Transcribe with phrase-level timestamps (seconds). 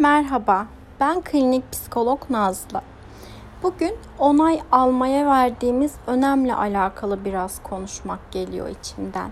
[0.00, 0.66] Merhaba,
[1.00, 2.80] ben klinik psikolog Nazlı.
[3.62, 9.30] Bugün onay almaya verdiğimiz önemle alakalı biraz konuşmak geliyor içimden.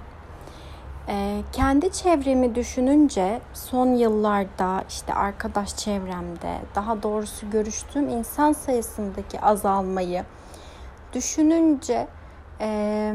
[1.08, 10.24] Ee, kendi çevremi düşününce son yıllarda işte arkadaş çevremde daha doğrusu görüştüğüm insan sayısındaki azalmayı
[11.12, 12.08] düşününce
[12.60, 13.12] e,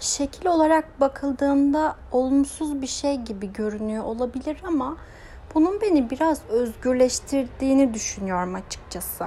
[0.00, 4.96] şekil olarak bakıldığında olumsuz bir şey gibi görünüyor olabilir ama
[5.54, 9.26] bunun beni biraz özgürleştirdiğini düşünüyorum açıkçası.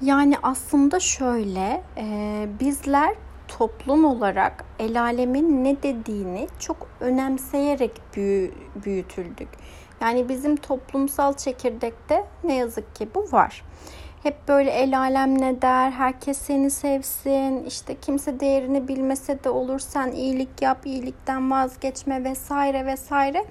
[0.00, 3.14] Yani aslında şöyle, e, bizler
[3.48, 9.48] toplum olarak el alemin ne dediğini çok önemseyerek büyü, büyütüldük.
[10.00, 13.62] Yani bizim toplumsal çekirdekte ne yazık ki bu var.
[14.22, 19.78] Hep böyle el alem ne der, herkes seni sevsin, işte kimse değerini bilmese de olur
[19.78, 23.44] sen iyilik yap, iyilikten vazgeçme vesaire vesaire.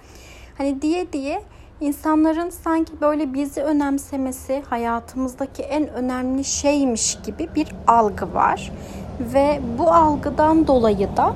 [0.57, 1.41] Hani diye diye
[1.81, 8.71] insanların sanki böyle bizi önemsemesi hayatımızdaki en önemli şeymiş gibi bir algı var.
[9.19, 11.33] Ve bu algıdan dolayı da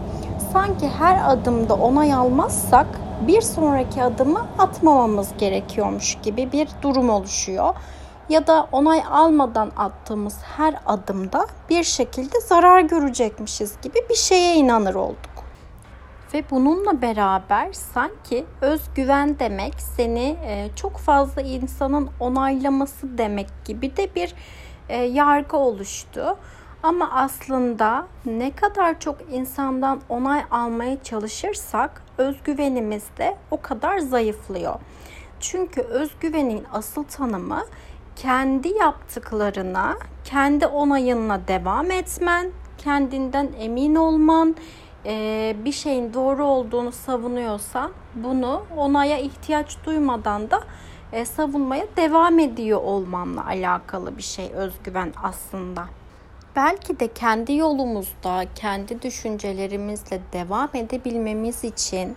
[0.54, 2.88] sanki her adımda onay almazsak
[3.28, 7.76] bir sonraki adımı atmamamız gerekiyormuş gibi bir durum oluşuyor.
[8.30, 14.96] Ya da onay almadan attığımız her adımda bir şekilde zarar görecekmişiz gibi bir şeye inanır
[14.96, 15.33] olduk.
[16.34, 24.16] Ve bununla beraber sanki özgüven demek seni e, çok fazla insanın onaylaması demek gibi de
[24.16, 24.36] bir
[24.90, 26.38] e, yargı oluştu.
[26.84, 34.76] Ama aslında ne kadar çok insandan onay almaya çalışırsak özgüvenimiz de o kadar zayıflıyor.
[35.40, 37.62] Çünkü özgüvenin asıl tanımı
[38.16, 44.56] kendi yaptıklarına, kendi onayınla devam etmen, kendinden emin olman,
[45.06, 50.64] e, bir şeyin doğru olduğunu savunuyorsa bunu onaya ihtiyaç duymadan da
[51.12, 55.86] e, savunmaya devam ediyor olmanla alakalı bir şey özgüven aslında.
[56.56, 62.16] Belki de kendi yolumuzda, kendi düşüncelerimizle devam edebilmemiz için,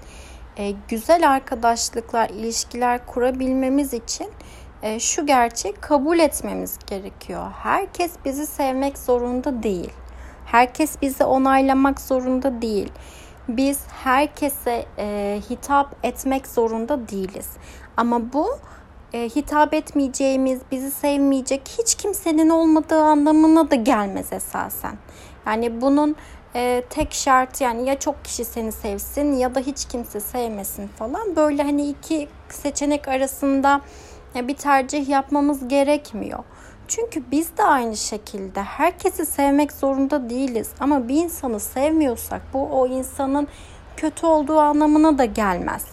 [0.56, 4.31] e, güzel arkadaşlıklar, ilişkiler kurabilmemiz için
[4.83, 7.50] e, şu gerçeği kabul etmemiz gerekiyor.
[7.62, 9.93] Herkes bizi sevmek zorunda değil.
[10.47, 12.93] Herkes bizi onaylamak zorunda değil.
[13.49, 17.49] Biz herkese e, hitap etmek zorunda değiliz.
[17.97, 18.59] Ama bu
[19.12, 24.99] e, hitap etmeyeceğimiz, bizi sevmeyecek hiç kimsenin olmadığı anlamına da gelmez esasen.
[25.47, 26.17] Yani bunun
[26.55, 31.37] e, tek şart yani ya çok kişi seni sevsin ya da hiç kimse sevmesin falan.
[31.37, 33.81] Böyle hani iki seçenek arasında
[34.48, 36.44] bir tercih yapmamız gerekmiyor.
[36.88, 42.86] Çünkü biz de aynı şekilde herkesi sevmek zorunda değiliz ama bir insanı sevmiyorsak bu o
[42.86, 43.48] insanın
[43.97, 45.84] kötü olduğu anlamına da gelmez.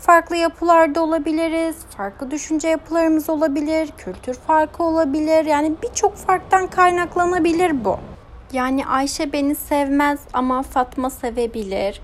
[0.00, 5.44] Farklı yapılarda olabiliriz, farklı düşünce yapılarımız olabilir, kültür farkı olabilir.
[5.44, 7.98] Yani birçok farktan kaynaklanabilir bu.
[8.52, 12.00] Yani Ayşe beni sevmez ama Fatma sevebilir.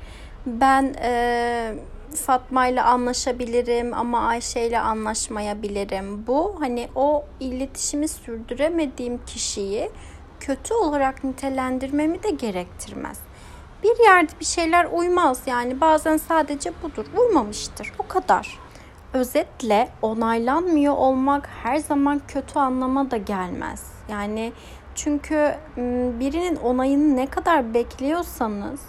[0.46, 1.74] Ben e,
[2.14, 6.26] Fatma ile anlaşabilirim ama Ayşe ile anlaşmayabilirim.
[6.26, 9.90] Bu hani o iletişimi sürdüremediğim kişiyi
[10.40, 13.18] kötü olarak nitelendirmemi de gerektirmez.
[13.82, 17.06] Bir yerde bir şeyler uymaz yani bazen sadece budur.
[17.16, 17.92] Uymamıştır.
[17.98, 18.58] O kadar.
[19.12, 23.82] Özetle onaylanmıyor olmak her zaman kötü anlama da gelmez.
[24.10, 24.52] Yani
[24.94, 25.54] çünkü
[26.20, 28.80] birinin onayını ne kadar bekliyorsanız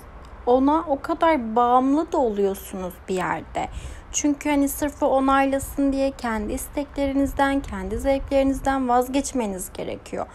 [0.46, 3.68] ona o kadar bağımlı da oluyorsunuz bir yerde.
[4.12, 10.26] Çünkü hani sırf o onaylasın diye kendi isteklerinizden, kendi zevklerinizden vazgeçmeniz gerekiyor.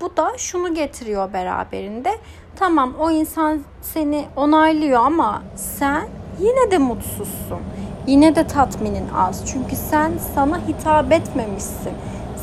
[0.00, 2.10] Bu da şunu getiriyor beraberinde.
[2.56, 6.08] Tamam o insan seni onaylıyor ama sen
[6.40, 7.60] yine de mutsuzsun.
[8.06, 9.52] Yine de tatminin az.
[9.52, 11.92] Çünkü sen sana hitap etmemişsin.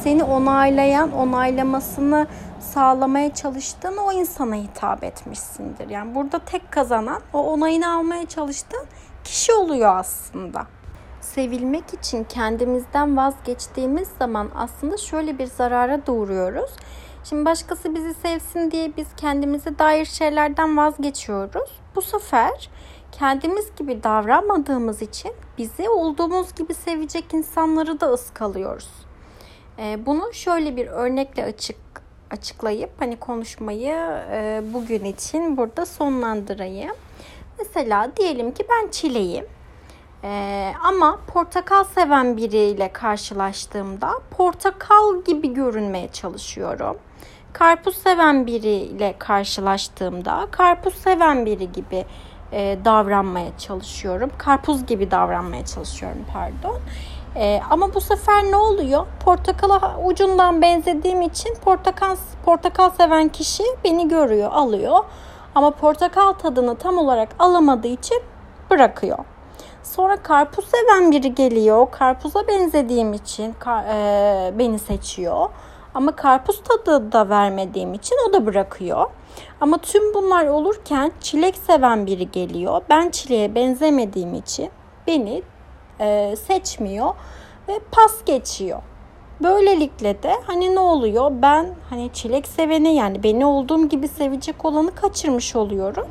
[0.04, 2.28] Seni onaylayan, onaylamasını
[2.60, 5.90] sağlamaya çalıştığın o insana hitap etmişsindir.
[5.90, 8.86] Yani burada tek kazanan o onayını almaya çalıştığın
[9.24, 10.68] kişi oluyor aslında.
[11.22, 16.72] Sevilmek için kendimizden vazgeçtiğimiz zaman aslında şöyle bir zarara doğuruyoruz.
[17.24, 21.72] Şimdi başkası bizi sevsin diye biz kendimize dair şeylerden vazgeçiyoruz.
[21.96, 22.70] Bu sefer
[23.12, 28.90] kendimiz gibi davranmadığımız için bizi olduğumuz gibi sevecek insanları da ıskalıyoruz.
[29.80, 31.78] Ee, bunu şöyle bir örnekle açık
[32.32, 33.96] açıklayıp hani konuşmayı
[34.32, 36.96] e, bugün için burada sonlandırayım.
[37.60, 39.46] Mesela diyelim ki ben çileyim.
[40.24, 46.98] Ee, ama portakal seven biriyle karşılaştığımda portakal gibi görünmeye çalışıyorum.
[47.54, 52.06] Karpuz seven biriyle karşılaştığımda karpuz seven biri gibi
[52.52, 54.32] e, davranmaya çalışıyorum.
[54.38, 56.80] Karpuz gibi davranmaya çalışıyorum pardon.
[57.36, 59.06] E, ama bu sefer ne oluyor?
[59.26, 62.16] Portakala ucundan benzediğim için portakal
[62.46, 65.00] portakal seven kişi beni görüyor, alıyor.
[65.56, 68.22] Ama portakal tadını tam olarak alamadığı için
[68.70, 69.18] bırakıyor.
[69.84, 71.88] Sonra karpuz seven biri geliyor.
[71.92, 75.50] Karpuza benzediğim için e, beni seçiyor.
[75.96, 79.06] Ama karpuz tadı da vermediğim için o da bırakıyor.
[79.62, 82.82] Ama tüm bunlar olurken çilek seven biri geliyor.
[82.90, 84.70] Ben çileğe benzemediğim için
[85.08, 85.44] beni
[86.00, 87.16] e, seçmiyor
[87.68, 88.82] ve pas geçiyor.
[89.44, 91.32] Böylelikle de hani ne oluyor?
[91.42, 96.08] Ben hani çilek seveni yani beni olduğum gibi sevecek olanı kaçırmış oluyorum.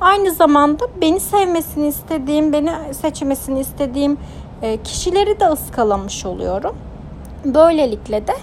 [0.00, 4.18] Aynı zamanda beni sevmesini istediğim, beni seçmesini istediğim
[4.62, 6.76] e, kişileri de ıskalamış oluyorum.
[7.44, 8.34] Böylelikle de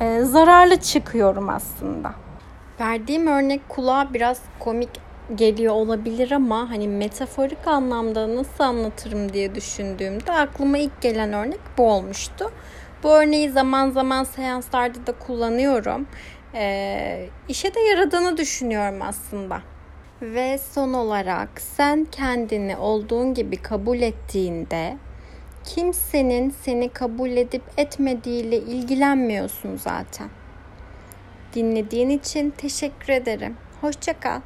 [0.00, 2.12] e, zararlı çıkıyorum aslında.
[2.80, 4.90] Verdiğim örnek kulağa biraz komik
[5.34, 11.90] geliyor olabilir ama hani metaforik anlamda nasıl anlatırım diye düşündüğümde aklıma ilk gelen örnek bu
[11.90, 12.50] olmuştu.
[13.02, 16.06] Bu örneği zaman zaman seanslarda da kullanıyorum.
[16.54, 19.62] Ee, işe de yaradığını düşünüyorum aslında.
[20.22, 24.96] Ve son olarak sen kendini olduğun gibi kabul ettiğinde
[25.64, 30.28] kimsenin seni kabul edip etmediğiyle ilgilenmiyorsun zaten.
[31.54, 33.56] Dinlediğin için teşekkür ederim.
[33.80, 34.40] Hoşçakal.